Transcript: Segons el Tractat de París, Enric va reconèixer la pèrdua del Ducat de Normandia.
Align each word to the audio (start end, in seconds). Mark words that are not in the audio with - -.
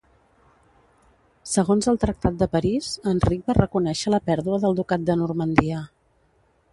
Segons 1.49 1.89
el 1.91 1.99
Tractat 2.05 2.39
de 2.39 2.47
París, 2.55 2.89
Enric 3.13 3.43
va 3.51 3.57
reconèixer 3.59 4.15
la 4.15 4.23
pèrdua 4.31 4.59
del 4.65 4.79
Ducat 4.81 5.05
de 5.11 5.21
Normandia. 5.23 5.85